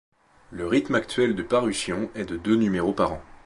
[0.49, 3.21] Le rythme actuel de parution est de deux numéros par an.